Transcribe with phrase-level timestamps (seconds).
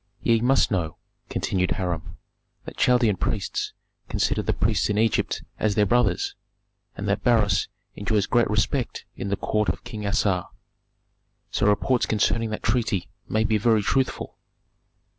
[0.23, 0.97] "Ye must know,"
[1.29, 2.17] continued Hiram,
[2.65, 3.71] "that Chaldean priests
[4.09, 6.33] consider the priests in Egypt as their brothers,
[6.97, 8.85] and that Beroes enjoys great esteem
[9.15, 10.49] in the Court of King Assar,
[11.51, 14.39] so reports concerning that treaty may be very truthful."